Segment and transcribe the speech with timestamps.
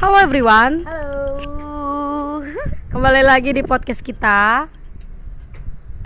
[0.00, 2.40] Halo everyone, Halo.
[2.96, 4.64] kembali lagi di podcast kita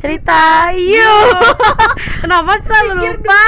[0.02, 1.54] Cerita yuk
[2.26, 3.46] Kenapa selalu lupa?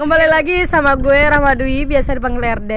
[0.00, 2.72] Kembali lagi sama gue Ramadui, biasa dipanggil RD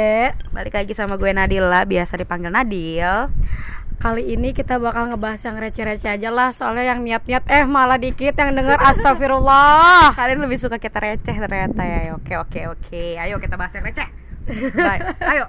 [0.51, 3.31] Balik lagi sama gue Nadila, biasa dipanggil Nadil.
[4.03, 8.35] Kali ini kita bakal ngebahas yang receh-receh aja lah Soalnya yang niat-niat eh malah dikit
[8.35, 12.11] yang denger astagfirullah Kalian lebih suka kita receh ternyata ya.
[12.11, 13.03] Oke, oke, oke.
[13.23, 14.22] Ayo kita bahas yang receh.
[14.45, 15.01] Baik.
[15.31, 15.45] Ayo,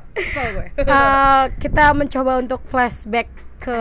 [0.53, 0.67] gue.
[0.77, 3.27] Eh, Kita mencoba untuk flashback
[3.59, 3.79] ke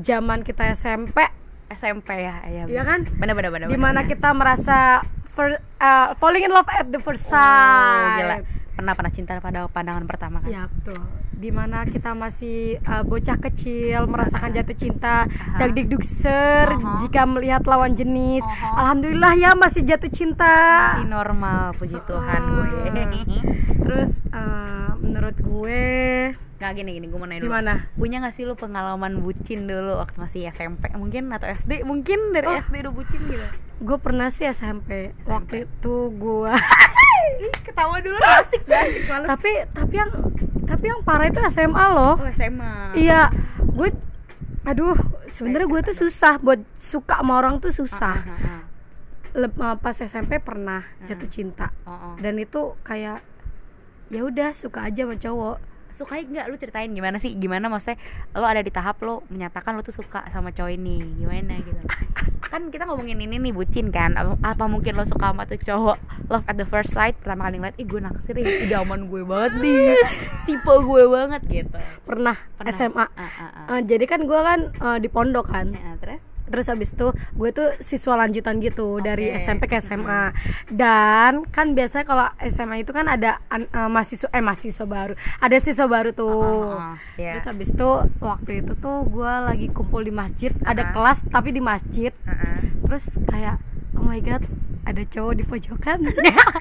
[0.00, 1.20] zaman kita SMP
[1.68, 2.64] SMP ya, iya.
[2.64, 3.04] Iya kan?
[3.12, 3.68] Bener bener.
[3.68, 4.10] Di mana bener.
[4.10, 8.36] kita merasa fir- eh, falling in love at the first Oh, sight gila.
[8.76, 10.48] Pernah pernah cinta pada pandangan pertama kan?
[10.48, 11.00] Ya betul.
[11.32, 15.56] Di mana kita masih uh, bocah kecil merasakan jatuh cinta, Aha.
[15.58, 16.96] dagdikdukser Aha.
[16.98, 18.40] jika melihat lawan jenis.
[18.42, 18.76] Aha.
[18.78, 20.56] Alhamdulillah ya masih jatuh cinta.
[20.94, 22.48] Masih normal, puji Tuhan Ah.
[22.62, 22.80] gue.
[23.82, 25.82] Terus uh, menurut gue
[26.56, 27.52] Gak gini gini, gue mau nanya dulu.
[27.52, 27.72] gimana?
[27.92, 31.84] Punya gak sih lu pengalaman bucin dulu waktu masih SMP mungkin atau SD?
[31.84, 32.56] Mungkin dari Oh.
[32.56, 33.44] SD udah bucin gitu.
[33.78, 35.12] Gue pernah sih SMP.
[35.22, 36.52] Waktu itu gue
[37.66, 39.28] Ketawa dulu asik asik males.
[39.28, 40.10] tapi tapi yang
[40.66, 42.14] tapi yang parah itu SMA loh.
[42.18, 42.98] Oh, SMA.
[42.98, 43.30] Iya,
[43.62, 43.90] gue
[44.66, 44.98] aduh
[45.30, 48.18] sebenarnya gue tuh susah buat suka sama orang tuh susah.
[48.18, 48.62] Ah, ah, ah.
[49.36, 52.14] Uh, pas SMP pernah jatuh cinta Oh, oh.
[52.16, 53.20] dan itu kayak
[54.08, 55.56] ya udah suka aja sama cowok
[55.92, 58.00] suka nggak lu ceritain gimana sih gimana maksudnya
[58.32, 61.84] lo ada di tahap lo menyatakan lo tuh suka sama cowok ini gimana gitu
[62.56, 64.16] kan kita ngomongin ini nih bucin kan.
[64.16, 66.00] Apa, apa mungkin lo suka sama tuh cowok?
[66.32, 69.52] Love at the first sight pertama kali ngeliat ih gue naksir ih idaman gue banget
[69.60, 69.92] nih
[70.48, 71.76] tipe gue banget gitu.
[72.08, 72.72] Pernah, Pernah.
[72.72, 73.64] SMA Ah, ah, ah.
[73.76, 75.68] Uh, jadi kan gue kan uh, di pondok kan.
[75.68, 79.40] Nah, terus terus habis itu gue tuh siswa lanjutan gitu dari Oke.
[79.40, 80.30] SMP ke SMA
[80.68, 85.56] dan kan biasanya kalau SMA itu kan ada an- uh, mahasiswa eh mahasiswa baru ada
[85.56, 86.94] siswa baru tuh Ah, ah, ah.
[87.16, 87.30] Iya.
[87.34, 90.90] terus habis itu waktu itu tuh gue lagi kumpul di masjid ada Ah.
[90.90, 92.58] kelas tapi di masjid Ah, ah.
[92.84, 93.56] terus kayak
[93.94, 94.46] oh my god
[94.82, 95.98] ada cowok di pojokan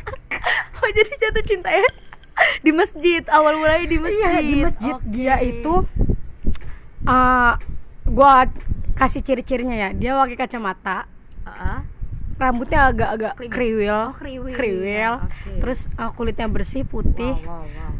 [0.77, 1.85] oh jadi jatuh cinta ya
[2.59, 5.07] di masjid awal mulai di masjid Iya di masjid Oke.
[5.07, 5.73] dia itu
[7.05, 7.53] uh,
[8.05, 8.49] gua
[8.95, 9.89] kasih ciri-cirinya ya.
[9.91, 11.05] Dia pakai kacamata.
[11.45, 11.85] Ah.
[12.35, 14.11] rambutnya agak-agak kriwil.
[14.11, 14.55] Oh, kriwil.
[14.55, 15.13] kriwil.
[15.23, 15.55] Oke.
[15.63, 17.31] terus uh, kulitnya bersih putih.
[17.47, 17.91] Wow, wow, wow.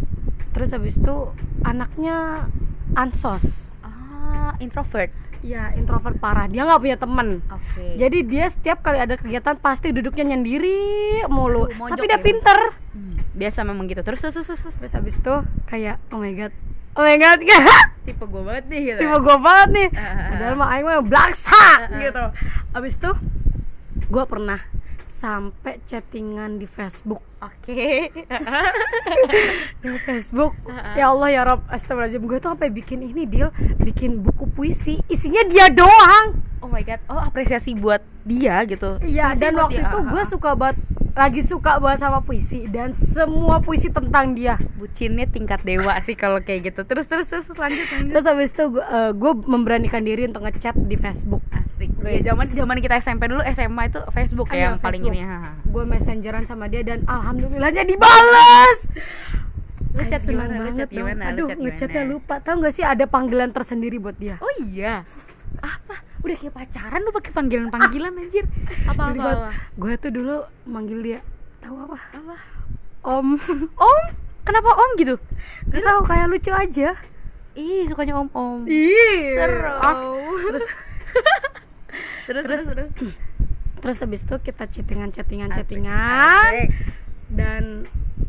[0.51, 1.31] terus habis itu
[1.63, 2.47] anaknya
[2.99, 3.71] ansos.
[3.79, 5.07] Ah introvert.
[5.39, 6.51] Ya introvert parah.
[6.51, 7.39] Dia nggak punya temen.
[7.47, 7.95] Oke.
[7.95, 11.71] Jadi dia setiap kali ada kegiatan pasti duduknya nyendiri mulu.
[11.71, 12.25] Aduh, tapi dia ya?
[12.25, 12.59] pinter.
[12.91, 14.03] Hmm, biasa memang gitu.
[14.03, 14.75] Terus terus terus, terus.
[14.83, 15.35] terus habis itu
[15.71, 16.51] kayak oh my god
[16.95, 17.39] oh my god
[18.05, 19.89] tipe gue banget nih gitu tipe gue banget nih.
[19.97, 20.27] Ah, ah, ah.
[20.29, 22.23] padahal mah aing mah blaksa gitu.
[22.77, 23.11] Abis itu
[24.05, 24.61] gue pernah
[25.15, 27.23] sampai chattingan di Facebook.
[27.39, 28.09] Oke.
[29.83, 30.57] Di Facebook.
[30.65, 30.95] Ah, ah.
[30.97, 31.61] ya Allah ya Rob.
[31.69, 32.23] Astagfirullahaladzim.
[32.25, 34.99] Gue tuh sampai bikin ini deal bikin buku puisi.
[35.05, 36.41] Isinya dia doang.
[36.59, 36.99] Oh my god.
[37.05, 38.97] Oh apresiasi buat dia gitu.
[39.05, 39.87] Iya dan waktu dia.
[39.93, 40.81] itu gue suka banget
[41.15, 42.65] lagi suka banget sama puisi.
[42.65, 44.57] Dan semua puisi tentang dia.
[44.81, 46.81] Bucinnya tingkat dewa sih kalau kayak gitu.
[46.81, 48.09] Terus terus terus lanjut lanjut.
[48.09, 51.45] Terus habis itu gue, gue memberanikan diri untuk ngechat di Facebook.
[51.53, 52.21] Asik Wes.
[52.21, 55.17] ya zaman zaman kita SMP dulu SMA itu Facebook Ah, ya yang paling Facebook.
[55.17, 55.51] ini ha, ha.
[55.59, 58.79] gue messengeran sama dia dan alhamdulillahnya dibales.
[59.89, 60.51] Lu chat Anjing gimana?
[60.51, 60.97] Lu banget chat dong.
[60.97, 61.23] gimana?
[61.25, 62.35] Aduh chat ngechatnya lupa.
[62.39, 64.35] Tau gak sih ada panggilan tersendiri buat dia?
[64.37, 65.01] Oh iya.
[65.57, 65.95] Apa?
[66.19, 68.43] Udah kayak pacaran lu pakai panggilan panggilan anjir.
[68.91, 69.49] Apa apa, apa?
[69.73, 71.19] gue tuh dulu manggil dia.
[71.57, 71.97] Tahu apa?
[72.11, 72.35] Apa?
[73.01, 73.27] Om.
[73.87, 73.97] Om?
[74.43, 75.15] Kenapa om gitu?
[75.65, 76.93] Gak tahu kayak lucu aja.
[77.55, 79.31] Ih sukanya om om ih.
[79.31, 79.73] Seru.
[79.79, 79.95] Ah,
[80.43, 80.65] terus
[82.25, 82.89] terus terus terus
[83.81, 83.97] terus.
[84.01, 86.73] habis itu kita chattingan chattingan chattingan.
[87.29, 87.63] dan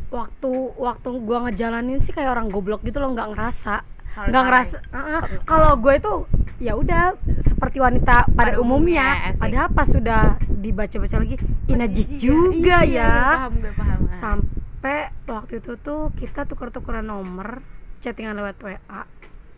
[0.09, 3.82] waktu waktu gua ngejalanin sih kayak orang goblok gitu loh nggak ngerasa.
[4.16, 5.21] Nggak ngerasa Heeh.
[5.44, 6.12] kalau gue itu
[6.56, 11.37] ya udah seperti wanita pada, Pada umumnya, umumnya, padahal pas sudah dibaca-baca lagi
[11.69, 13.12] ih najis juga Iya, ya.
[13.12, 17.60] paham gue paham sampai waktu itu tuh kita tuker-tukeran nomor
[18.00, 19.05] chattingan lewat WA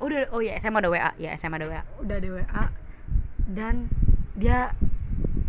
[0.03, 2.62] udah oh ya SMA ada WA ya SMA ada WA udah di WA
[3.49, 3.89] dan
[4.37, 4.71] dia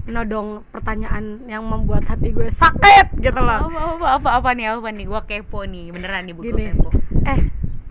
[0.10, 3.70] nodong pertanyaan yang membuat hati gue sakit gitu loh.
[3.70, 5.06] Apa apa apa apa nih apa nih?
[5.06, 6.64] Gua kepo nih beneran nih gua Gini.
[6.74, 6.90] kepo.
[7.24, 7.40] Eh.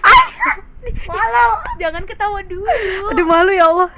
[1.09, 1.47] Malu.
[1.79, 2.67] Jangan ketawa dulu.
[3.13, 3.91] Aduh malu ya Allah.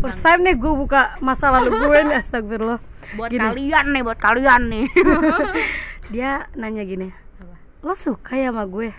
[0.00, 2.80] First time nih gue buka masa lalu gue nih astagfirullah.
[3.16, 3.40] Buat Gini.
[3.40, 4.84] kalian nih buat kalian nih.
[6.12, 7.06] Dia nanya gini
[7.38, 7.54] Apa?
[7.80, 8.90] lo suka ya sama gue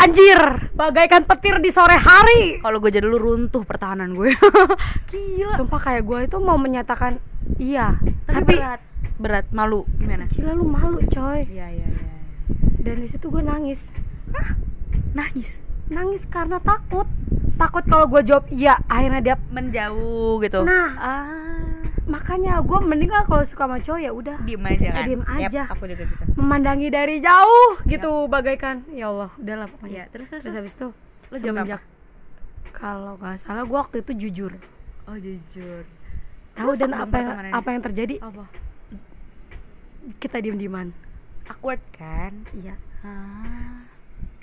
[0.00, 2.62] anjir bagaikan petir di sore hari.
[2.62, 4.32] Kalau gue jadi lu runtuh pertahanan gue.
[5.10, 5.56] Gila.
[5.60, 7.20] Sumpah kayak gue itu mau menyatakan
[7.60, 7.98] iya.
[8.24, 8.80] Tapi, tapi, berat.
[9.20, 9.84] Berat malu.
[10.00, 10.26] Gimana?
[10.32, 11.44] Gila lu malu coy.
[11.44, 12.10] Iya iya iya.
[12.82, 13.84] Dan di situ gue nangis.
[15.12, 15.60] Nangis?
[15.92, 17.06] Nangis karena takut.
[17.60, 20.64] Takut kalau gue jawab iya akhirnya dia menjauh gitu.
[20.64, 20.90] Nah.
[20.96, 21.41] ah
[22.12, 24.36] makanya gue mending kalau suka sama cowok ya udah.
[24.44, 25.00] Diem aja kan?
[25.00, 25.62] Eh, diem aja.
[25.72, 26.24] aku juga gitu.
[26.36, 28.84] Memandangi dari jauh gitu bagaikan.
[28.92, 30.04] Ya Allah udahlah ya pokoknya.
[30.12, 30.56] Terus terus, terus terus.
[30.60, 30.88] habis itu
[31.40, 31.86] jawab semenjak-
[32.76, 34.52] kalau nggak salah gue waktu itu jujur.
[35.08, 35.82] Oh jujur.
[36.52, 38.14] Tahu dan apa yang apa yang terjadi?
[38.20, 38.44] Apa?
[40.20, 40.92] Kita diem dieman
[41.48, 42.44] awkward kan?
[42.52, 42.76] Iya.
[43.02, 43.80] Ah.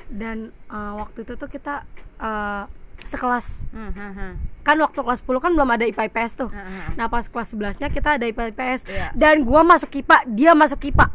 [0.10, 1.86] Dan eh, waktu itu tuh kita
[2.18, 2.64] eh,
[3.10, 3.46] sekelas.
[3.74, 4.32] Hmm, hmm, hmm.
[4.62, 6.50] kan waktu kelas 10 kan belum ada IPA IPS tuh.
[6.54, 6.94] Hmm, hmm.
[6.94, 9.08] nah pas kelas 11 nya kita ada IPA IPS Iya.
[9.18, 11.10] dan gua masuk IPA dia masuk IPA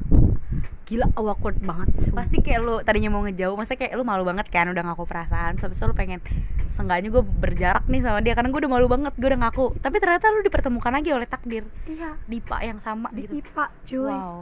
[0.85, 2.21] gila awkward banget sumpah.
[2.21, 5.57] pasti kayak lu tadinya mau ngejauh maksudnya kayak lu malu banget kan udah ngaku perasaan
[5.57, 6.21] terus lu pengen
[6.69, 9.79] seenggaknya gue berjarak nih sama dia karena gue udah malu banget gue udah ngaku.
[9.79, 11.63] Tapi ternyata lu dipertemukan lagi oleh takdir.
[11.87, 12.19] Iya.
[12.27, 13.39] Di pak yang sama di gitu.
[13.41, 14.11] IPA cuy.
[14.11, 14.39] Wow.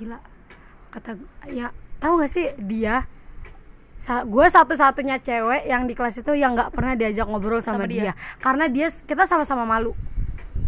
[0.00, 0.18] Gila.
[0.88, 1.10] Kata
[1.52, 1.68] ya
[2.00, 3.04] tahu gak sih dia
[4.04, 7.88] sa gue satu-satunya cewek yang di kelas itu yang nggak pernah diajak ngobrol sama, Sama
[7.88, 8.12] dia.
[8.12, 8.14] dia.
[8.36, 9.96] karena dia kita sama-sama malu.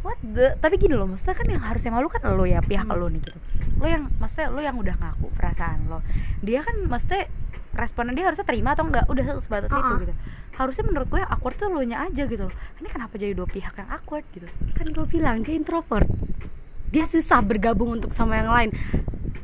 [0.01, 2.97] What the tapi gini loh maksudnya kan yang harusnya malu kan lo ya pihak Hmm.
[2.97, 3.39] lo nih gitu.
[3.77, 6.01] Lo yang maksudnya lo yang udah ngaku perasaan lo.
[6.41, 7.29] Dia kan maksudnya
[7.77, 10.01] responnya dia harusnya terima atau enggak udah sebatas itu Uh-uh.
[10.01, 10.15] gitu.
[10.57, 12.55] Harusnya menurut gue yang awkward tuh lo nya aja gitu loh.
[12.81, 14.49] Ini kenapa jadi dua pihak yang awkward gitu?
[14.73, 16.09] Kan gue bilang dia introvert.
[16.89, 18.71] Dia susah bergabung untuk sama yang lain.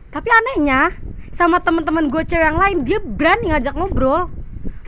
[0.09, 0.97] Tapi anehnya
[1.33, 4.29] sama teman-teman gue cewek yang lain dia berani ngajak ngobrol.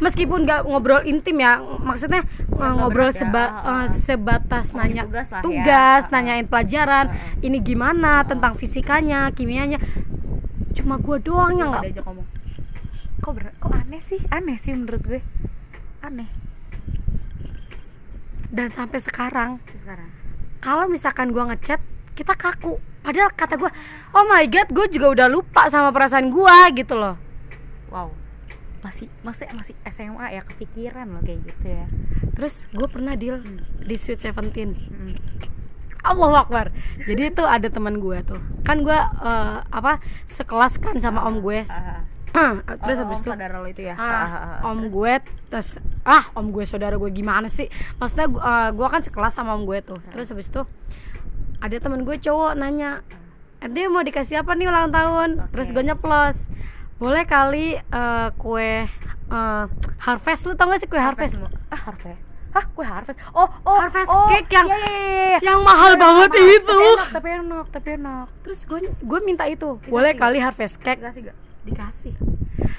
[0.02, 3.70] Meskipun gak ngobrol intim ya maksudnya uh, nggak ngobrol ya, seba- uh, uh.
[3.82, 5.44] uh, sebatas Ngomongin nanya tugas lah ya.
[5.46, 6.12] tugas, Uh, uh.
[6.12, 9.78] nanyain pelajaran Uh, ini gimana tentang fisikanya kimianya.
[10.74, 12.26] Cuma gue doang yang Nggak nggak
[13.22, 14.20] kok ber kok aneh sih?
[14.34, 15.20] Aneh sih menurut gue.
[16.02, 16.28] Aneh.
[18.50, 20.10] Dan sampai sekarang sekarang.
[20.58, 21.82] kalau misalkan gua ngechat
[22.14, 23.70] kita kaku padahal kata gua
[24.16, 27.20] oh my god gue juga udah lupa sama perasaan gua gitu loh.
[27.92, 28.10] Wow.
[28.80, 31.86] Masih masih masih SMA ya kepikiran loh kayak gitu ya.
[32.34, 33.44] Terus gue pernah deal
[33.84, 34.72] di Sweet Seventeen.
[34.74, 35.16] Mm.
[36.04, 36.68] Allah Akbar.
[37.00, 38.40] Jadi itu ada teman gue tuh.
[38.64, 41.64] Kan gua eh, apa sekelas kan sama om gue.
[42.34, 43.94] Ah, terus oh, habis om itu saudara lo itu ya?
[43.94, 44.74] Ah, ah, ah.
[44.74, 45.12] om gue
[45.48, 47.72] terus ah om gue saudara gue gimana sih?
[47.96, 49.96] Maksudnya eh, gue kan sekelas sama om gue tuh.
[50.12, 50.60] Terus habis itu
[51.64, 53.00] ada teman gue cowok nanya
[53.58, 55.74] Ade mau dikasih apa nih ulang tahun terus Oke.
[55.74, 56.36] gue nyeplos
[56.94, 58.84] boleh kali eh, kue
[59.26, 59.64] eh,
[59.98, 62.20] harvest lu tau gak sih kue harvest, Harvest ah harvest
[62.54, 63.18] Hah, kue harvest?
[63.34, 65.38] Oh, oh, Harvest oh, cake yang- iya, iya, iya, iya.
[65.42, 68.26] yang mahal banget Mahal, itu Tapi enak, tapi enak, tapi enak.
[68.46, 71.36] terus gue gue minta itu boleh Dikasih kali harvest cake Dikasih gak?
[71.64, 72.14] dikasih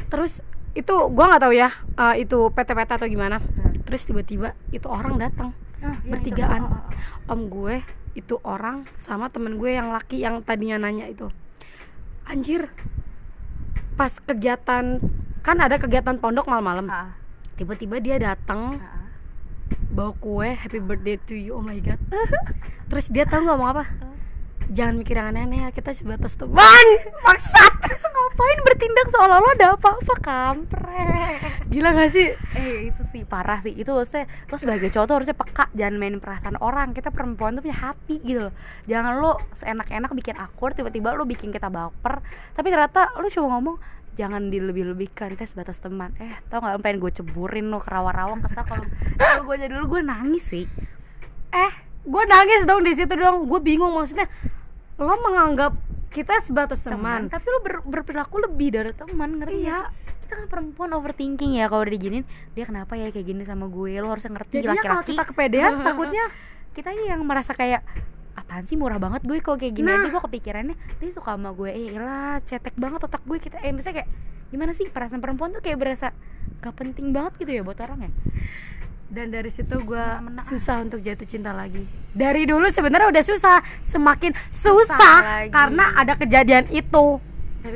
[0.07, 0.39] terus
[0.71, 3.83] itu gue nggak tahu ya eh, itu PT-PT atau gimana Hmm.
[3.83, 6.71] terus tiba-tiba itu orang datang Ah, iya, bertigaan itu.
[6.71, 6.87] Ah,
[7.27, 7.33] ah.
[7.33, 7.75] om gue
[8.15, 11.27] itu orang sama temen gue yang laki yang tadinya nanya itu
[12.25, 12.71] anjir
[13.95, 15.03] pas kegiatan
[15.45, 17.09] kan ada kegiatan pondok malam-malam Ah, ah.
[17.59, 19.07] tiba-tiba dia datang Ah, ah.
[19.93, 21.99] bawa kue happy birthday to you oh my god
[22.89, 23.85] terus dia tahu nggak mau apa
[24.71, 26.85] jangan mikir yang aneh-aneh ya kita sebatas teman.
[27.25, 27.75] Maksat.
[28.35, 31.39] Ngapain bertindak seolah-olah ada apa-apa kampret.
[31.71, 32.35] Gila gak sih?
[32.51, 33.71] Eh itu sih parah sih.
[33.71, 36.91] Itu maksudnya Lo sebagai cowok tuh harusnya peka Jangan mainin perasaan orang.
[36.91, 38.53] Kita perempuan tuh punya hati gitu loh.
[38.91, 42.19] Jangan lo seenak-enak bikin awkward Tiba-tiba lo bikin kita baper.
[42.59, 43.79] Tapi ternyata lo cuma ngomong
[44.19, 46.11] Jangan dilebih-lebihkan Kita sebatas teman.
[46.19, 48.83] Eh tau gak pengen gue ceburin lo ke rawa-rawa Kesal kalau
[49.15, 50.67] Kalau gue jadi dulu gue nangis sih.
[51.55, 51.71] Eh
[52.05, 53.45] gue nangis dong di situ dong.
[53.45, 54.29] Gue bingung maksudnya.
[54.95, 55.73] Lo menganggap
[56.09, 57.27] kita sebatas teman.
[57.27, 59.71] Tapi lo ber- berperilaku lebih dari teman Ngerti Iya.
[59.75, 59.87] gak?
[60.25, 63.93] Kita kan perempuan overthinking ya Kalau udah diginin Dia kenapa ya kayak gini sama gue?
[63.99, 66.25] Lo harusnya ngerti jadinya kalau laki-laki kita kepedean takutnya?
[66.71, 67.85] Kita aja yang merasa kayak
[68.33, 69.85] apaan sih murah banget gue kok kayak gini?
[69.85, 69.99] Nah.
[69.99, 71.69] aja gue kepikirannya dia suka sama gue.
[71.69, 73.37] Eh lah cetek banget otak gue.
[73.37, 74.09] Kita eh misalnya kayak
[74.47, 76.09] gimana sih perasaan perempuan tuh kayak berasa
[76.57, 78.11] gak penting banget gitu ya buat orang ya
[79.05, 80.05] dan dari situ gue
[80.43, 81.85] susah untuk jatuh cinta lagi.
[82.11, 85.51] Dari dulu sebenarnya udah susah semakin Susah susah, lagi.
[85.51, 87.21] karena ada kejadian itu.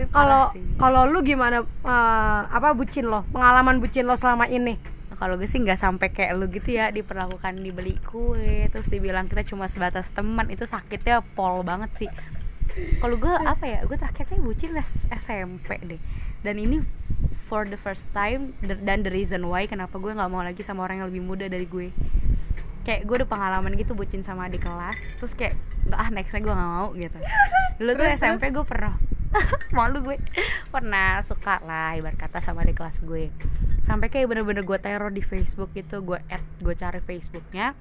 [0.10, 3.26] Kalau kalau lu gimana eh, apa bucin lo?
[3.30, 4.78] Pengalaman bucin lo selama ini?
[5.10, 9.26] Nah, kalau gue sih nggak sampai kayak lu gitu ya diperlakukan dibeli kue terus dibilang
[9.26, 12.10] kita cuma sebatas teman itu sakitnya pol banget sih.
[13.02, 16.02] Kalau gue apa ya gue terakhir kayak bucin S- SMP deh.
[16.40, 16.80] Dan ini
[17.50, 21.02] for the first time dan the reason why kenapa gue nggak mau lagi sama orang
[21.02, 21.90] yang lebih muda dari gue.
[22.86, 25.58] Kayak gue udah pengalaman gitu bucin sama adik kelas terus kayak
[25.90, 27.18] nggak ah nextnya gue nggak mau gitu.
[27.82, 28.94] Dulu tuh SMP gue pernah.
[29.78, 30.22] Malu gue.
[30.70, 33.34] Pernah suka lah ibarat kata sama adik kelas gue.
[33.82, 37.74] Sampai kayak bener-bener gue teror di Facebook gitu gue add gue cari Facebooknya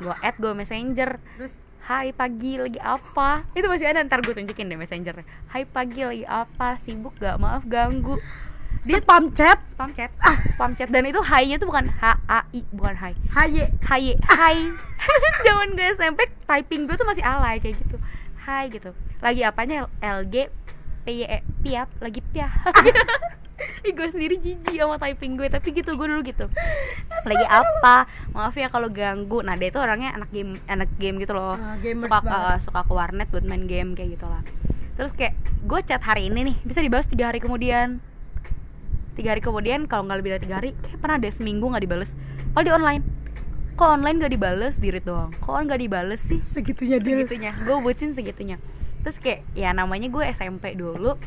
[0.00, 1.20] gue add gue messenger.
[1.36, 1.54] Terus?
[1.84, 3.44] Hai pagi lagi apa?
[3.52, 5.28] Itu masih ada ntar gue tunjukin deh messengernya.
[5.52, 6.80] Hai pagi lagi apa?
[6.80, 8.16] Sibuk gak maaf ganggu
[8.80, 9.58] Dia- spam chat.
[9.68, 10.10] Spam chat.
[10.48, 10.88] Spam chat.
[10.88, 14.56] Dan itu high-nya tuh bukan h a i bukan high haye Hai, hai.
[15.44, 17.96] Zaman gue SMP typing gue tuh masih alay kayak gitu.
[18.40, 18.96] Hai gitu.
[19.20, 19.84] Lagi apanya?
[20.00, 20.48] LG
[21.04, 22.72] PY E, piap lagi piap.
[23.84, 26.48] Ih, gue sendiri jijik sama typing gue tapi gitu gue dulu gitu.
[27.28, 28.08] Lagi apa?
[28.32, 29.44] Maaf ya kalau ganggu.
[29.44, 31.56] Nah dia tuh orangnya anak game anak game gitu loh.
[31.56, 34.40] Ah, gamers suka uh, suka ke warnet buat main game kayak gitu lah
[35.00, 35.32] terus kayak
[35.64, 36.56] gue chat hari ini nih.
[36.60, 38.04] Bisa dibahas tiga hari kemudian
[39.20, 42.16] tiga hari kemudian kalau nggak lebih dari tiga hari kayak pernah deh seminggu nggak dibales.
[42.56, 43.02] Kalau di online.
[43.76, 44.74] Kok online nggak dibales?
[44.80, 45.30] Di read doang.
[45.36, 46.40] Kok nggak dibales sih?
[46.40, 47.52] Segitunya dia segitunya.
[47.68, 48.56] Gue bucin segitunya.
[49.04, 51.20] Terus kayak ya namanya gue SMP dulu.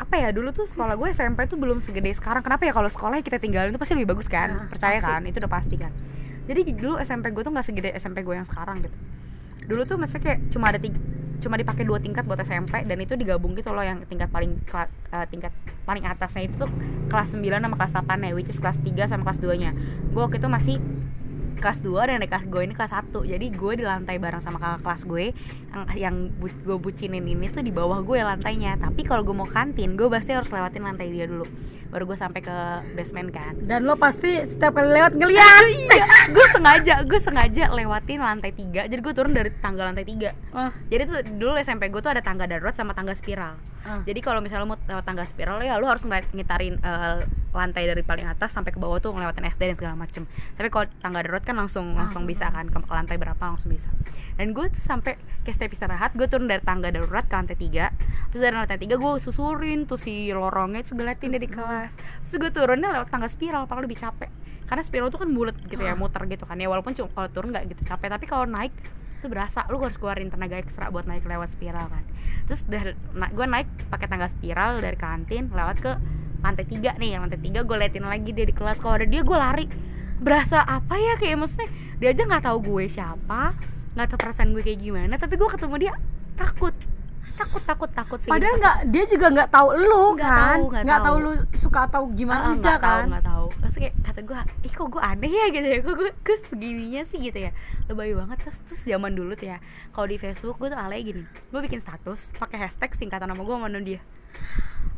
[0.00, 2.40] Apa ya dulu tuh sekolah gue SMP tuh belum segede sekarang.
[2.40, 4.48] Kenapa ya kalau sekolahnya kita tinggalin itu pasti lebih bagus kan?
[4.48, 5.08] Nah, percaya pasti.
[5.12, 5.92] kan itu udah pasti kan?
[6.48, 8.96] Jadi dulu SMP gue tuh nggak segede SMP gue yang sekarang gitu
[9.68, 10.96] dulu tuh maksudnya kayak cuma ada tiga,
[11.38, 14.90] cuma dipakai dua tingkat buat SMP dan itu digabung gitu loh yang tingkat paling kela-
[15.12, 15.52] eh, tingkat
[15.84, 16.70] paling atasnya itu tuh
[17.12, 19.70] kelas 9 sama kelas 8 ya which is kelas 3 sama kelas 2 nya.
[20.10, 20.76] Gue waktu itu masih
[21.58, 24.80] kelas 2 dan kelas gue ini kelas 1 jadi gue di lantai bareng sama kakak
[24.80, 25.24] kelas gue
[25.68, 28.74] yang, yang bu- gue bucinin ini tuh di bawah gue lantainya.
[28.76, 31.44] Tapi kalau gue mau kantin gue pasti harus lewatin lantai dia dulu.
[31.88, 32.56] Baru gue sampai ke
[32.92, 33.52] basement kan.
[33.58, 35.62] Dan lo pasti setiap kali lewat ngeliat.
[35.88, 40.52] Iya gue sengaja gue sengaja lewatin lantai 3 jadi gue turun dari tangga lantai 3
[40.52, 43.56] Ah, jadi tuh dulu SMP gue tuh ada tangga darurat sama tangga spiral
[43.88, 44.04] ah.
[44.04, 47.24] jadi kalau misalnya lo mau lewat tangga spiral ya lo harus ngitarin eh,
[47.56, 50.28] lantai dari paling atas sampai ke bawah tuh ngelewatin SD dan segala macem.
[50.54, 53.88] Tapi kalau tangga darurat kan langsung langsung bisa kan ke, ke lantai berapa langsung bisa.
[54.36, 58.30] Dan gue tuh sampai ke step istirahat gue turun dari tangga darurat ke lantai 3
[58.30, 61.96] terus dari lantai 3 gue susurin tuh si lorongnya terus gue liatin dari kelas.
[62.24, 64.30] Terus gue turunnya lewat tangga spiral padahal lebih capek.
[64.68, 67.50] Karena spiral tuh kan bulat gitu ya muter gitu kan ya walaupun cuma kalau turun
[67.56, 68.12] nggak gitu capek.
[68.12, 68.72] Tapi kalau naik
[69.18, 72.04] itu berasa lu harus keluarin tenaga ekstra buat naik lewat spiral kan.
[72.46, 75.92] Terus dari na- gue naik pakai tangga spiral dari kantin lewat ke
[76.38, 78.78] lantai tiga nih lantai tiga gue liatin lagi dia di kelas.
[78.78, 79.66] Kalau ada dia gue lari.
[80.18, 83.54] Berasa apa ya kayak maksudnya dia aja nggak tahu gue siapa
[83.98, 85.92] nggak tahu perasaan gue kayak gimana tapi gue ketemu dia
[86.38, 86.74] takut
[87.38, 88.26] takut takut takut sih.
[88.26, 90.58] Padahal nggak dia juga nggak tahu lu Nggak kan?
[90.82, 91.24] nggak tahu tahu.
[91.24, 93.04] lu suka atau gimana Ah, aja tahu kan?
[93.08, 93.46] nggak tahu.
[93.58, 95.44] Terus kayak kata gue ih kok gue aneh ya?
[95.48, 95.78] gitu ya.
[95.80, 97.50] Kok gue, gue segininya sih gitu ya.
[97.86, 98.36] Lebay banget.
[98.40, 99.58] Terus terus zaman dulu tuh ya
[99.90, 101.22] kalau di Facebook gue tuh alay gini.
[101.48, 104.02] Gue bikin status pakai hashtag singkatan nama gue sama dia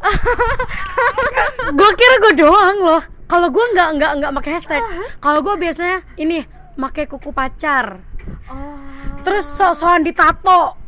[1.71, 3.03] gue kira gue doang loh.
[3.25, 4.83] Kalau gue nggak nggak nggak pakai hashtag.
[5.19, 6.43] Kalau gue biasanya ini
[6.75, 8.01] pakai kuku pacar.
[8.49, 8.79] Oh.
[9.21, 10.80] Terus sok-sokan ditato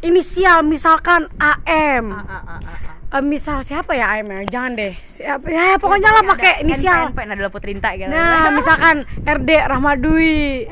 [0.00, 2.06] inisial misalkan AM
[3.10, 4.40] Eh, misal siapa ya AM ya?
[4.46, 4.94] Jangan deh.
[4.94, 5.42] Siapa?
[5.50, 7.10] Ya pokoknya lah pakai inisial.
[7.10, 8.06] NP Nadala Putrinta gitu.
[8.06, 10.70] Nah misalkan RD Rahmadwi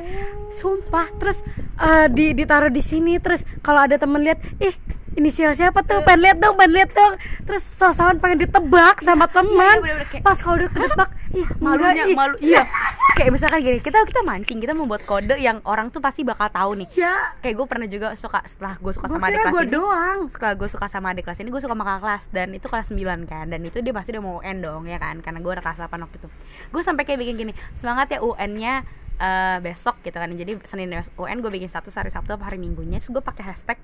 [0.55, 1.43] sumpah terus
[1.83, 4.71] eh, di ditaruh di sini terus kalau ada temen lihat ih
[5.19, 6.01] inisial siapa tuh?
[6.01, 7.13] Pengen lihat dong pengen lihat dong.
[7.43, 9.51] Terus sosokan pengen ditebak sama teman.
[9.75, 12.15] iya, bener-bener kayak- pas kalau udah ketebak ih malunya ih.
[12.15, 12.37] malu.
[12.39, 12.63] Iya.
[13.11, 16.79] Kayak misalkan gini kita kita mancing kita membuat kode yang orang tuh pasti bakal tahu
[16.79, 16.89] nih.
[16.97, 19.73] Ya kayak gue pernah juga suka setelah gue suka sama adik kelas gue ini.
[19.75, 20.19] doang.
[20.29, 22.25] Setelah gue suka sama adik kelas ini gue suka sama kakak kelas.
[22.31, 22.97] Dan itu kelas 9
[23.27, 25.19] kan dan itu dia pasti udah mau UN dong ya kan?
[25.19, 26.29] Karena gue udah kelas 8 waktu itu.
[26.69, 28.75] Gue sampai kayak bikin gini semangat ya UN nya
[29.19, 30.31] eh, besok gitu kan.
[30.31, 33.77] Jadi Senin UN gue bikin satu hari Sabtu apa hari Minggunya terus gue pakai hashtag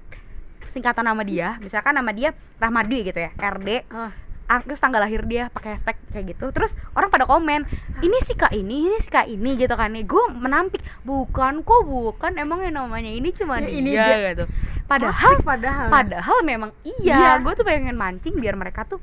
[0.75, 1.57] singkatan nama dia.
[1.59, 4.11] Misalkan nama dia Rahmadwi gitu ya RD Ah,
[4.45, 6.51] ah, terus tanggal lahir dia pakai hashtag kayak gitu.
[6.51, 7.65] Terus orang pada komen
[8.01, 9.89] ini sih kak ini ini sih kak ini gitu kan.
[9.89, 12.35] Nih gue menampik bukan kok bukan.
[12.37, 14.35] Emang yang namanya ini cuma Ya, dia, ini dia.
[14.35, 14.45] gitu.
[14.85, 15.89] Padahal asik padahal.
[15.89, 17.15] padahal memang Iya.
[17.15, 17.31] iya.
[17.39, 18.99] Gue tuh pengen mancing biar mereka tuh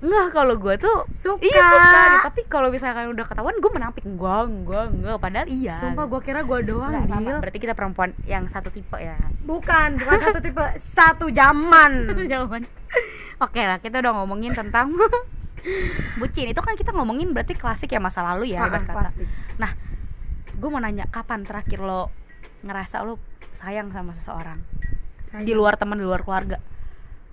[0.00, 2.18] nggak kalau gue tuh suka, iya suka gitu.
[2.24, 4.02] tapi kalau misalkan udah ketahuan gue menampik.
[4.02, 5.16] Enggak enggak enggak.
[5.18, 5.76] Padahal iya.
[5.76, 7.20] Sumpah gue kira gue doang Nggak, sama.
[7.22, 7.36] Dil.
[7.38, 9.20] berarti kita perempuan yang satu tipe ya?
[9.42, 10.64] Bukan bukan satu tipe.
[10.74, 12.08] Satu zaman.
[12.32, 12.64] Jawaban
[13.38, 14.96] oke lah kita udah ngomongin tentang
[16.20, 16.48] bucin.
[16.48, 18.94] Itu kan kita ngomongin berarti klasik ya masa lalu ya Ah, ibarat kata.
[18.94, 19.26] klasik.
[19.56, 19.72] nah
[20.50, 22.08] gue mau nanya kapan terakhir lo
[22.62, 23.20] ngerasa lo
[23.52, 24.56] sayang sama seseorang?
[25.38, 26.56] Di luar teman di luar keluarga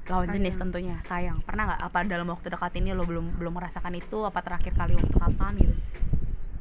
[0.08, 1.44] lawan jenis tentunya sayang.
[1.44, 1.82] Pernah nggak?
[1.84, 4.24] Apa dalam waktu dekat ini lo belum belum merasakan itu?
[4.24, 5.76] Apa terakhir kali waktu kapan gitu?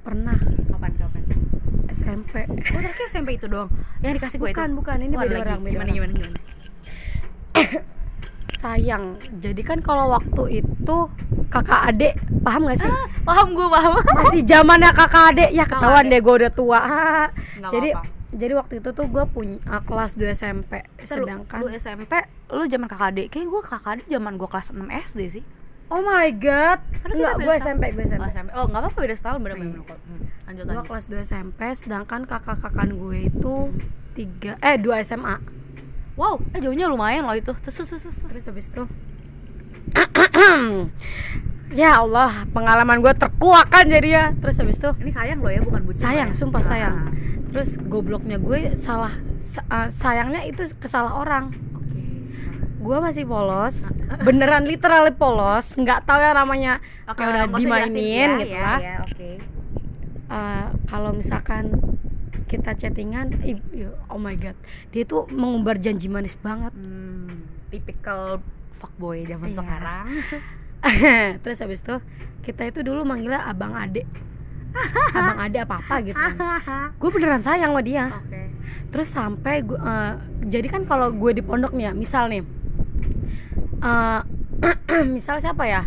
[0.03, 0.39] Pernah.
[0.67, 1.23] Kapan kapan?
[1.97, 3.71] SMP oh terakhir SMP itu doang?
[3.99, 4.55] Yang dikasih gue itu?
[4.55, 4.97] Bukan bukan.
[5.01, 5.95] Ini Oh, beda orang beda gimana, orang.
[5.95, 6.37] gimana gimana?
[8.57, 9.05] Sayang.
[9.39, 10.97] Jadi kan kalau waktu itu
[11.47, 12.89] kakak adik paham gak sih?
[12.89, 13.93] Ah, paham gue paham.
[14.01, 15.51] Masih zamannya kakak adik.
[15.51, 16.81] Ya ketahuan deh gue udah tua.
[17.75, 18.15] Jadi apa-apa.
[18.29, 22.13] jadi waktu itu tuh gue punya ah, kelas 2 SMP sedangkan lu SMP
[22.47, 24.79] lu zaman kakak adik kayak gue kakak adik zaman gue kelas 6
[25.11, 25.45] SD sih.
[25.87, 26.79] Oh my god.
[27.05, 27.55] Enggak gue.
[27.57, 28.49] SMP gue SMP oh, SMP.
[28.55, 32.89] oh nggak apa-apa beda setahun bener kok Hmm, lanjut gue kelas 2 SMP sedangkan kakak-kakan
[32.93, 33.55] gue itu
[34.15, 35.37] tiga eh dua SMA
[36.17, 37.55] wow eh jauhnya lumayan loh itu.
[37.57, 38.45] Terus terus terus terus terus.
[38.47, 38.83] Habis itu.
[41.75, 44.91] Ya Allah pengalaman gue terkuakan jadinya terus habis itu.
[45.03, 46.39] Ini sayang lo ya bukan bucin sayang ya?
[46.39, 46.67] sumpah Ah.
[46.67, 46.95] sayang.
[47.51, 49.11] Terus gobloknya gue salah
[49.43, 51.51] sa- uh, sayangnya itu kesalah orang
[52.77, 53.75] gue masih polos.
[54.23, 55.75] Beneran literally polos.
[55.75, 58.79] Nggak tahu ya namanya oke uh, udah nggak usah dimainin jelasin, gitu ya, lah.
[58.79, 59.31] ya, oke.
[60.27, 61.65] Uh, kalau misalkan
[62.47, 63.59] kita chattingan ih,
[64.07, 64.55] oh my god.
[64.95, 66.71] Dia tuh mengumbar janji manis banget.
[66.75, 68.39] Hmm, tipikal
[68.79, 69.57] fuckboy zaman Iya.
[69.59, 70.07] sekarang.
[71.43, 71.97] Terus habis itu
[72.47, 74.07] kita itu dulu manggilnya abang ade
[75.17, 76.17] abang ade apa apa gitu
[77.01, 78.41] gue beneran sayang sama dia oke
[78.87, 80.13] terus sampai gua, eh,
[80.45, 82.43] jadi kan kalau gue di pondok nih ya misal nih
[83.79, 84.21] eh,
[85.15, 85.83] misal siapa ya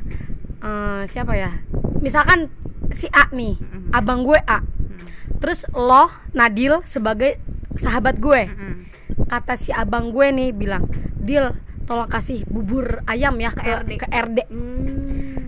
[0.60, 1.56] Eh, siapa ya
[2.04, 2.52] misalkan
[2.92, 3.96] si A nih Mm-mm.
[3.96, 5.40] abang gue A Mm-mm.
[5.40, 7.40] terus lo Nadil sebagai
[7.80, 8.92] sahabat gue Mm-mm.
[9.32, 10.84] kata si abang gue nih bilang
[11.16, 11.56] Dil
[11.88, 13.92] tolong kasih bubur ayam ya ke Ke RD, RD.
[13.96, 14.38] ke RD.
[14.52, 15.40] Hmm.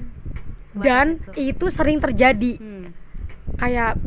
[0.80, 1.60] Dan itu.
[1.60, 2.71] itu sering terjadi Hmm.
[3.56, 3.98] Kayak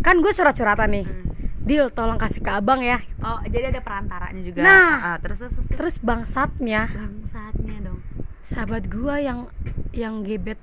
[0.00, 1.20] kan gue surat-suratan nih Hmm.
[1.62, 4.66] Dil tolong kasih ke abang ya Oh, jadi ada perantaranya juga.
[4.66, 5.14] Nah.
[5.14, 5.96] Ah, terus terus, terus, terus.
[6.02, 8.02] bangsatnya bangsatnya dong.
[8.42, 9.46] sahabat gue yang
[9.94, 10.58] yang gebet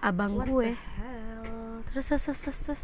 [0.00, 0.72] abang What gue
[1.92, 2.80] terus terus terus terus, terus.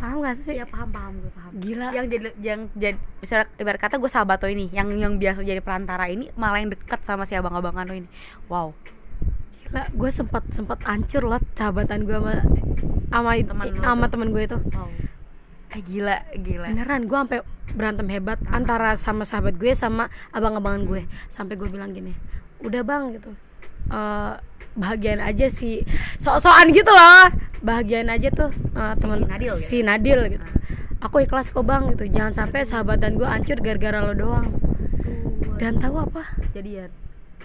[0.00, 1.52] paham gak sih Ya paham paham gue paham.
[1.60, 5.44] gila Yang jadi yang jadi misalnya ibarat kata gue sahabat lo ini, yang yang biasa
[5.44, 8.08] jadi perantara ini malah yang dekat sama si abang-abangan lo ini.
[8.48, 8.72] Wow.
[9.60, 12.32] gila gue sempat sempat hancur lah sahabatan gue sama
[13.14, 14.10] sama Teman sama tuh.
[14.10, 14.90] temen gue itu Wow.
[15.70, 16.66] Eh gila, gila.
[16.70, 17.40] beneran gue sampai
[17.72, 18.58] berantem hebat Ah.
[18.58, 22.14] antara sama sahabat gue sama abang-abangan gue sampai gue bilang gini
[22.60, 23.30] udah bang gitu
[23.88, 24.34] eh
[24.74, 25.82] bahagian aja sih
[26.16, 27.30] sok-sokan gitu loh
[27.60, 29.58] bahagian aja tuh eh, temen Nadil gitu?
[29.60, 30.46] si Nadil gitu
[30.98, 34.46] aku ikhlas kok bang gitu jangan sampai sahabatan gue hancur gara-gara lo doang
[35.54, 36.90] dan tahu apa jadian.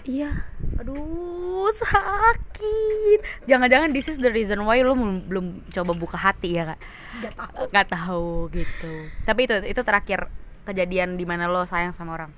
[0.02, 0.46] Iya
[0.80, 3.20] Aduh, sakit.
[3.44, 6.80] Jangan-jangan this is the reason why lo belum, belum coba buka hati ya, Kak?
[7.20, 8.92] gak tahu Gak tahu gitu.
[9.28, 10.32] Tapi itu itu terakhir
[10.64, 12.32] kejadian di mana lo sayang sama orang.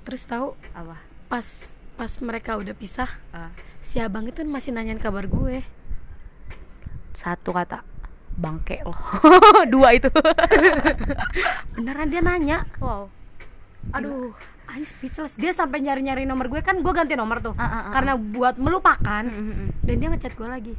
[0.00, 0.96] terus tahu Apa?
[1.28, 1.44] pas
[1.92, 3.52] pas mereka udah pisah Ah,
[3.84, 5.60] si abang itu masih nanyain kabar gue
[7.12, 7.84] satu kata
[8.32, 8.96] bangke lo.
[9.72, 10.08] Dua itu.
[11.76, 13.10] beneran dia nanya wow.
[13.92, 14.32] aduh
[14.68, 15.32] Aing speechless.
[15.40, 16.60] Dia sampai nyari nyari nomor gue.
[16.60, 17.56] Kan gue ganti nomor tuh.
[17.56, 17.92] Ah, ah, ah.
[17.96, 19.24] karena buat melupakan.
[19.24, 19.72] Mm-mm.
[19.80, 20.74] dan dia ngechat gue lagi.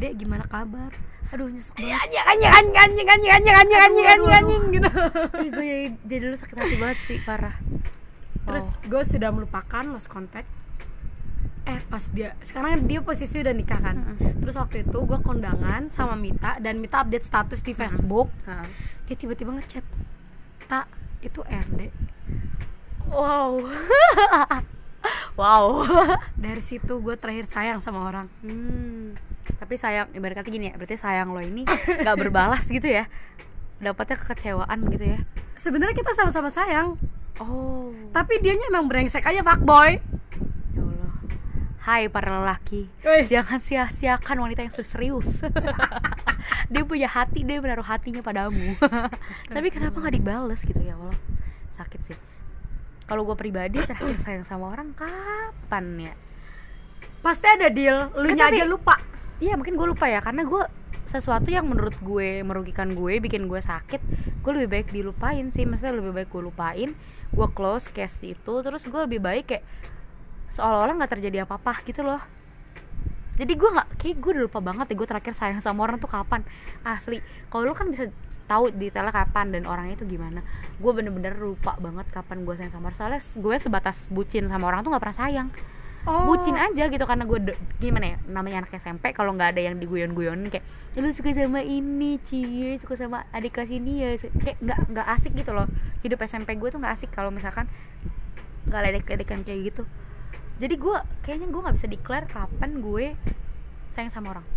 [0.00, 0.92] Dek gimana kabar?
[1.36, 2.00] Aduh nyesek banget.
[2.00, 4.90] Anjing anjing anjing anjing anjing anjing anjing anjing anjing anjing gitu.
[5.44, 7.56] Ih, gue jadi, jadi dulu sakit hati banget sih parah.
[8.46, 10.46] terus gue sudah melupakan lost contact.
[11.66, 13.96] Eh pas dia sekarang dia posisi udah nikah kan.
[14.00, 14.40] Mm-mm.
[14.40, 18.32] terus waktu itu gue kondangan sama Mita dan Mita update status di Facebook.
[18.48, 18.68] Heeh.
[19.06, 19.84] dia tiba-tiba ngechat
[20.66, 20.88] tak
[21.22, 21.90] itu RD
[23.08, 23.62] Wow.
[25.40, 25.66] wow.
[26.36, 29.14] dari situ gue terakhir sayang sama orang Hmm.
[29.46, 33.06] Tapi sayang ibarat kata gini ya, berarti sayang lo ini nggak berbalas gitu ya.
[33.78, 35.20] Dapatnya kekecewaan gitu ya.
[35.56, 37.00] sebenarnya kita sama-sama sayang
[37.36, 37.92] Oh.
[38.12, 40.00] tapi dianya emang brengsek aja fuckboy
[40.72, 41.12] Ya Allah.
[41.80, 43.28] Hai para lelaki, Wes.
[43.28, 45.44] jangan sia-siakan wanita yang sudah serius.
[46.66, 48.74] dia punya hati, dia menaruh hatinya padamu.
[49.46, 51.12] Tapi kenapa nggak dibales gitu ya Allah?
[51.76, 52.16] Sakit sih.
[53.06, 56.14] Kalau gue pribadi terakhir sayang sama orang kapan ya?
[57.26, 58.06] pasti ada deal.
[58.14, 58.94] Lu tapi- aja lupa.
[59.42, 60.62] Iya mungkin gue lupa ya karena gue
[61.06, 64.00] sesuatu yang menurut gue merugikan gue bikin gue sakit
[64.42, 65.66] gue lebih baik dilupain sih.
[65.66, 66.90] Maksudnya lebih baik gue lupain
[67.26, 69.64] gue close case itu terus gue lebih baik kayak
[70.54, 72.22] seolah-olah nggak terjadi apa-apa gitu loh.
[73.36, 76.08] Jadi gue nggak kayak gue udah lupa banget ya gue terakhir sayang sama orang tuh
[76.08, 76.46] kapan.
[76.86, 77.18] Asli.
[77.50, 78.06] Kalau lu kan bisa
[78.46, 80.40] tahu detailnya kapan dan orangnya itu gimana.
[80.78, 82.98] Gue bener-bener lupa banget kapan gue sayang sama orang.
[82.98, 85.48] Soalnya gue sebatas bucin sama orang tuh nggak pernah sayang.
[86.06, 86.22] Oh.
[86.22, 90.46] bucin aja gitu karena gue gimana ya namanya anak SMP kalau nggak ada yang diguyon-guyonin
[90.54, 90.62] kayak
[90.94, 94.14] "Ya, lu suka sama ini cie suka sama adik kelas ini ya.
[94.14, 95.66] Kayak nggak nggak asik gitu loh.
[96.06, 97.66] Hidup SMP gue tuh nggak asik kalau misalkan
[98.70, 99.82] nggak ledek-ledekan kayak gitu.
[100.62, 103.18] Jadi gue kayaknya gue nggak bisa declare kapan gue
[103.90, 104.55] sayang sama orang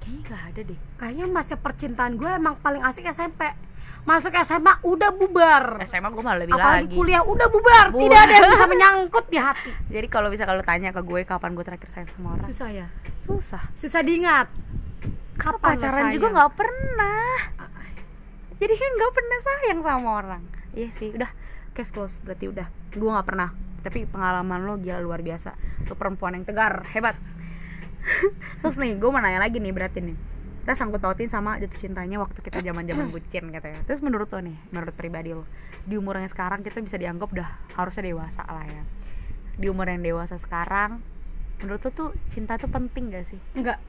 [0.00, 0.78] kayaknya nggak ada deh.
[0.96, 3.52] Kayaknya masa percintaan gue emang paling asik SMP
[4.00, 5.76] masuk SMA udah bubar.
[5.84, 6.96] SMA gue malah lebih apalagi lagi.
[6.96, 7.86] kuliah udah bubar.
[7.92, 8.00] Bubar.
[8.00, 9.70] tidak ada yang bisa menyangkut di hati.
[9.94, 12.46] Jadi kalau bisa kalau tanya ke gue kapan gue terakhir sayang sama orang?
[12.48, 12.86] Susah ya?
[13.20, 13.62] Susah.
[13.76, 14.48] Susah diingat.
[15.36, 17.32] Kapan pacaran juga nggak pernah.
[18.60, 20.42] Jadi kan nggak pernah sayang sama orang.
[20.76, 21.30] Iya sih udah.
[21.76, 22.66] Case close berarti udah.
[22.92, 23.48] Gue nggak pernah.
[23.80, 25.56] Tapi pengalaman lo gila luar biasa.
[25.88, 27.16] Lo perempuan yang tegar hebat
[28.60, 30.16] terus nih gue mau nanya lagi nih berarti nih.
[30.60, 33.80] Kita sangkut pautin sama jatuh cintanya waktu kita zaman zaman bucin katanya.
[33.88, 35.44] Terus menurut lo nih menurut pribadi lo
[35.88, 38.82] di umur yang sekarang kita bisa dianggap udah harusnya dewasa lah ya.
[39.56, 41.00] Di umur yang dewasa sekarang
[41.64, 43.40] menurut lo tuh cinta tuh penting gak sih?
[43.56, 43.80] Enggak.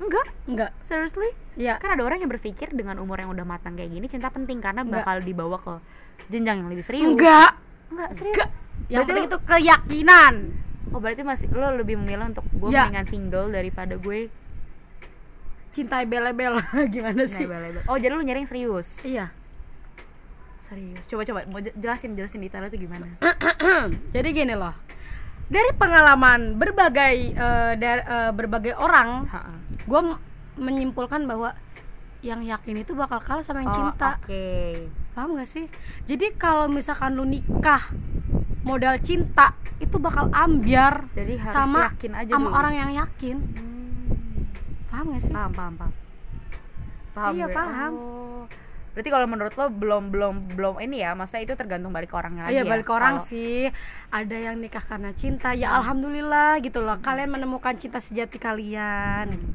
[0.00, 0.26] Enggak?
[0.48, 0.70] Enggak.
[0.80, 1.30] Seriously?
[1.60, 4.62] Ya kan ada orang yang berpikir dengan umur yang udah matang kayak gini cinta penting
[4.64, 5.04] karena Enggak.
[5.04, 5.74] bakal dibawa ke
[6.32, 7.10] jenjang yang lebih serius.
[7.10, 7.58] Enggak.
[7.92, 8.34] Enggak serius?
[8.38, 8.50] Enggak.
[8.88, 10.34] Yang penting itu keyakinan
[10.90, 12.86] oh berarti masih lo lebih memilih untuk gue Ya.
[12.86, 14.28] mendingan single daripada gue
[15.70, 16.62] cintai bela-bela.
[16.94, 17.46] Gimana sih?
[17.46, 17.82] label-label.
[17.86, 18.88] oh jadi lo nyari yang serius?
[19.02, 19.30] Iya.
[20.64, 21.02] Serius.
[21.04, 21.40] Coba coba.
[21.46, 23.06] Mau jelasin jelasin detailnya tuh gimana?
[24.14, 24.70] Jadi gini loh.
[25.46, 29.26] Dari pengalaman berbagai eh, dar- eh, berbagai orang
[29.82, 30.00] gue
[30.54, 31.58] menyimpulkan bahwa
[32.22, 34.14] yang yakin itu bakal kalah sama yang Oh, cinta.
[34.14, 34.46] oke.
[35.10, 35.66] Paham gak sih?
[36.04, 37.90] Jadi kalau misalkan lu nikah
[38.62, 42.54] modal cinta itu bakal ambiar jadi harus sama yakin aja sama dulu.
[42.54, 44.44] orang yang yakin Hmm.
[44.86, 45.92] paham gak sih paham paham paham
[47.10, 47.54] paham Iya, gue.
[47.54, 47.92] paham.
[47.94, 48.44] Oh.
[48.90, 52.42] berarti kalau menurut lo belum belum belum ini ya masa itu tergantung balik ke orangnya
[52.44, 52.68] lagi Iya ya?
[52.68, 53.70] balik ke orang Kalau- sih
[54.10, 59.54] Ada yang nikah karena cinta Ya alhamdulillah gitu loh Kalian menemukan cinta sejati kalian Hmm.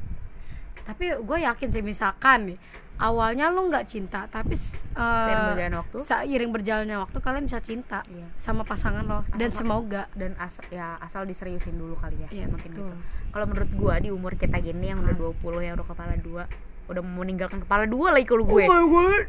[0.84, 2.58] Tapi gue yakin sih misalkan nih
[2.98, 5.96] Awalnya lu nggak cinta Tapi eh, Seiring berjalannya waktu.
[6.02, 8.26] Seiring berjalannya waktu Kalian bisa cinta Iya.
[8.34, 12.44] Sama pasangan lo Dan Asal- semoga dan asal ya asal diseriusin dulu kali ya Iya,
[12.46, 12.88] mungkin betul.
[12.88, 12.96] gitu
[13.28, 16.48] kalau menurut gua di umur kita gini yang udah 20 yang udah kepala dua
[16.86, 18.62] udah mau meninggalkan kepala dua lagi kalau gue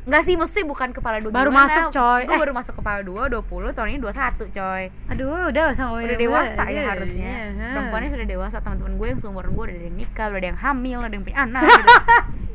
[0.06, 1.66] Enggak sih, mesti bukan kepala dua Baru gimana.
[1.68, 2.22] masuk, coy.
[2.22, 2.40] Gue Eh.
[2.40, 6.72] baru masuk kepala dua, 20, tahun ini 21 coy Aduh udah sama Udah dewasa ya
[6.72, 7.68] Iya, harusnya iya.
[7.74, 10.60] Perempuannya sudah dewasa, teman-teman gue yang seumuran gue udah ada yang nikah, udah ada yang
[10.62, 11.92] hamil, ada yang punya anak gitu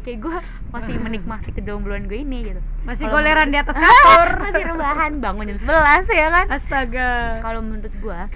[0.03, 0.37] Kayak gue
[0.71, 2.61] masih menikmati kejombloan gue ini gitu.
[2.83, 4.29] Masih Kalau goleran di atas kasur.
[4.37, 6.47] Masih rebahan, bangun jam 11 ya kan?
[6.49, 7.11] Astaga.
[7.39, 8.27] Kalau menurut gua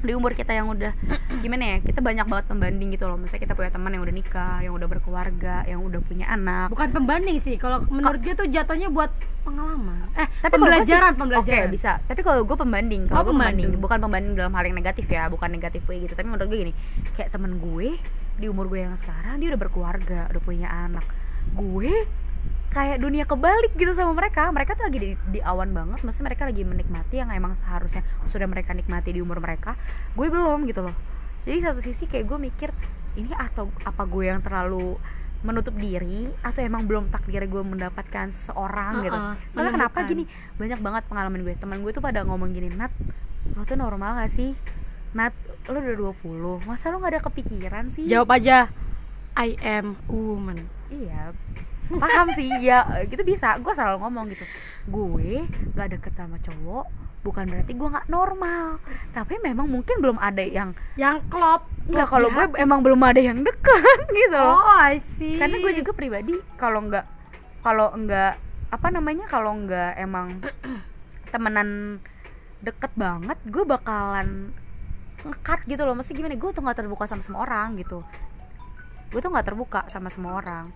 [0.00, 0.92] di umur kita yang udah
[1.40, 3.16] gimana ya kita banyak banget pembanding gitu loh.
[3.16, 6.68] Misalnya kita punya teman yang udah nikah yang udah berkeluarga yang udah punya anak.
[6.68, 9.08] Bukan pembanding sih Kalau menurut dia tuh jatuhnya buat
[9.42, 10.04] pengalaman.
[10.14, 11.12] Eh tapi gua sih- pembelajaran.
[11.14, 11.92] Pembelajaran oke bisa.
[12.02, 13.64] Tapi kalau gue pembanding kalau Oh, gue pembanding.
[13.66, 13.80] pembanding.
[13.80, 16.12] bukan pembanding dalam hal yang negatif ya bukan negatif way gitu.
[16.12, 16.72] Tapi menurut gue gini
[17.14, 17.96] kayak temen gue
[18.38, 21.06] di umur gue yang sekarang dia udah berkeluarga udah punya anak.
[21.54, 22.06] Gue
[22.74, 24.50] kayak dunia kebalik gitu sama mereka.
[24.50, 26.02] Mereka tuh lagi di, di awan banget.
[26.02, 29.78] Mesti mereka lagi menikmati yang emang seharusnya sudah mereka nikmati di umur mereka.
[30.18, 30.96] Gue belum gitu loh.
[31.46, 32.70] Jadi satu sisi kayak gue mikir
[33.14, 34.98] ini atau apa gue yang terlalu
[35.44, 39.18] menutup diri atau emang belum takdir gue mendapatkan seseorang gitu.
[39.20, 39.98] Uh-uh, soalnya kenapa?
[40.08, 40.24] gini
[40.56, 41.54] banyak banget pengalaman gue.
[41.54, 42.90] Teman gue tuh pada ngomong gini Nat
[43.54, 44.56] lo tuh normal gak sih?
[45.12, 48.04] Nat lo udah 20 masa lo gak ada kepikiran sih?
[48.04, 48.68] Jawab aja.
[49.34, 50.68] I am woman.
[50.92, 51.32] Iya.
[51.84, 54.44] Paham sih ya gitu bisa gue selalu ngomong gitu.
[54.88, 58.76] Gue gak deket sama cowok bukan berarti gue nggak normal.
[59.16, 63.40] Tapi memang mungkin belum ada yang Yang klop Enggak kalau gue emang belum ada yang
[63.40, 64.60] deket gitu loh.
[64.60, 65.40] Oh I see.
[65.40, 67.04] Karena gue juga pribadi kalau nggak
[67.64, 68.32] kalau nggak
[68.72, 70.40] apa namanya kalau nggak emang
[71.32, 72.00] temenan
[72.64, 74.52] deket banget gue bakalan
[75.24, 75.96] ngekat gitu loh.
[75.96, 76.36] Mesti gimana?
[76.36, 78.04] Gue tuh nggak terbuka sama semua orang gitu.
[79.10, 80.68] Gue tuh nggak terbuka sama semua orang.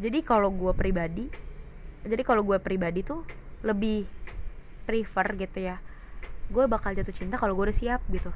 [0.00, 1.28] Jadi kalau gue pribadi
[2.00, 3.28] jadi kalau gue pribadi tuh
[3.60, 4.08] lebih
[4.88, 5.76] prefer gitu ya.
[6.48, 8.32] Gue bakal jatuh cinta kalau gue udah siap gitu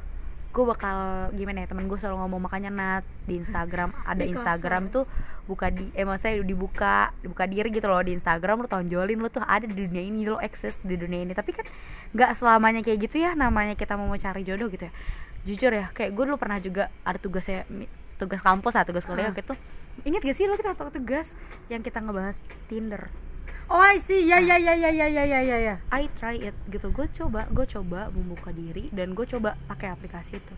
[0.55, 0.97] gue bakal
[1.35, 5.03] gimana ya temen gue selalu ngomong makanya nat di Instagram ada Di Instagram tuh
[5.51, 9.43] buka di eh maksudnya dibuka dibuka diri gitu loh di Instagram lu tonjolin lu tuh
[9.43, 11.35] ada di dunia ini lo eksis di dunia ini.
[11.35, 11.67] Tapi kan
[12.15, 14.93] nggak selamanya kayak gitu ya namanya kita mau cari jodoh gitu ya.
[15.43, 17.67] Jujur ya kayak gue dulu pernah juga ada tugasnya
[18.23, 19.37] tugas kampus lah tugas kuliah Ah.
[19.37, 19.59] gitu.
[20.07, 21.35] Ingat gak sih lo kita tugas
[21.67, 22.39] yang kita ngebahas
[22.71, 23.11] Tinder
[23.69, 24.29] Oh I see.
[24.29, 25.75] Ya ya ya ya ya ya ya ya ya.
[25.93, 26.93] I try it gitu.
[26.93, 30.55] Gue coba gue coba membuka diri dan gue coba pakai aplikasi itu.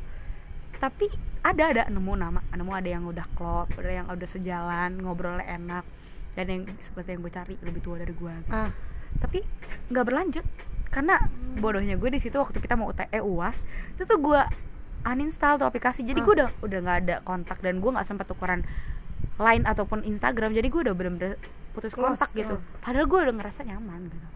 [0.77, 1.09] Tapi
[1.47, 1.83] ada ada.
[1.89, 5.85] Nemu nama nemu ada yang udah klop ada yang udah sejalan ngobrolnya enak
[6.37, 8.69] dan yang seperti yang gue cari lebih tua dari gue ah.
[9.25, 9.41] tapi
[9.89, 10.45] nggak berlanjut
[10.93, 11.17] karena
[11.57, 13.65] bodohnya gue di situ waktu kita mau UTE uas
[13.97, 14.41] itu tuh gue
[15.07, 16.03] uninstall tuh aplikasi.
[16.03, 18.67] Jadi gue udah udah nggak ada kontak dan gue nggak sempat tukeran
[19.39, 20.51] line ataupun Instagram.
[20.51, 21.39] Jadi gue udah bener-bener
[21.77, 22.57] putus Close, kontak gitu.
[22.57, 22.61] oh.
[22.81, 24.27] padahal gue udah ngerasa nyaman gitu.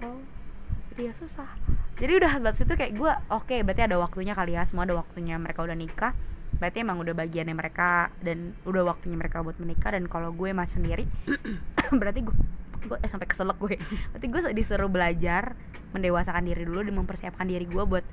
[0.93, 1.49] Jadi ya susah.
[1.97, 5.41] Jadi udah dari situ kayak gue oke berarti ada waktunya kali ya semua ada waktunya
[5.41, 6.13] mereka udah nikah.
[6.61, 9.97] Berarti emang udah bagiannya mereka dan udah waktunya mereka buat menikah.
[9.97, 11.09] Dan kalau gue masih sendiri
[12.01, 12.37] berarti gue
[12.85, 13.81] gue eh, sampai keselak gue.
[14.13, 15.57] Berarti gue disuruh belajar
[15.97, 18.05] mendewasakan diri dulu dan mempersiapkan diri gue buat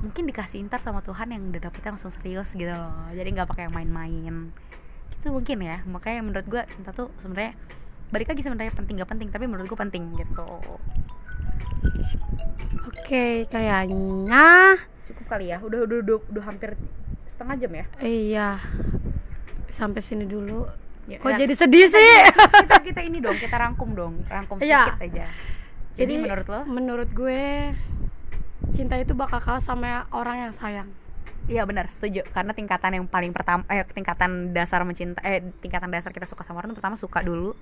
[0.00, 3.06] mungkin dikasih intar sama Tuhan yang udah dapetnya langsung serius gitu loh.
[3.12, 4.34] Jadi nggak pakai yang main-main.
[5.14, 5.84] Gitu mungkin ya.
[5.84, 7.54] Makanya menurut gue cinta tuh sebenarnya
[8.10, 10.46] balik lagi sebenarnya penting gak penting tapi menurut gue penting gitu.
[12.86, 16.78] Oke kayaknya cukup kali ya udah udah udah, udah hampir
[17.26, 17.84] setengah jam ya?
[17.98, 18.48] Iya
[19.70, 20.66] Sampai sini dulu.
[21.06, 22.10] Ya, Kok ya, jadi sedih sih?
[22.66, 24.94] kita kita ini dong kita rangkum dong rangkum Iya.
[24.94, 25.26] sedikit aja.
[25.98, 26.60] Jadi, Jadi menurut lo?
[26.66, 27.42] Menurut gue
[28.70, 30.88] Cinta itu bakal kalah sama orang yang sayang.
[31.50, 32.22] Iya benar, setuju.
[32.30, 36.62] Karena tingkatan yang paling pertama, eh tingkatan dasar mencinta, eh tingkatan dasar kita suka sama
[36.62, 37.56] orang tuh pertama suka dulu,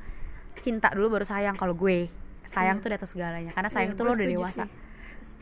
[0.58, 1.54] cinta dulu baru sayang.
[1.54, 2.08] Kalau gue
[2.44, 2.82] sayang Iya.
[2.82, 3.50] tuh di atas segalanya.
[3.52, 4.64] Karena sayang Iya, tuh lo udah dewasa.
[4.64, 4.70] sih.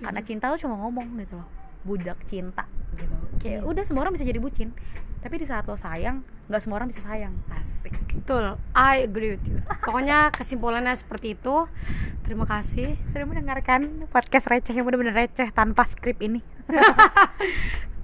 [0.02, 1.48] Karena cinta tuh cuma ngomong gitu loh,
[1.82, 3.16] budak cinta gitu.
[3.40, 3.68] Kayak Iya.
[3.68, 4.70] udah semua orang bisa jadi bucin.
[5.16, 7.34] Tapi di saat lo sayang, nggak semua orang bisa sayang.
[7.50, 7.96] Asik.
[8.14, 9.58] Betul, I agree with you.
[9.82, 11.66] Pokoknya kesimpulannya seperti itu.
[12.22, 12.94] Terima kasih.
[13.06, 16.42] Sudah mendengarkan podcast receh yang bener-bener receh tanpa skrip ini.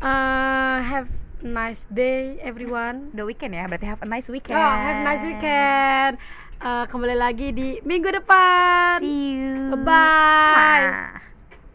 [0.03, 1.11] Uh, have
[1.42, 3.11] nice day everyone.
[3.14, 4.59] Udah weekend ya, berarti have a nice weekend.
[4.59, 6.18] Oh, have nice weekend.
[6.62, 9.03] Uh, kembali lagi di minggu depan.
[9.03, 9.75] See you.
[9.83, 9.83] Bye.
[9.83, 11.32] Mwah.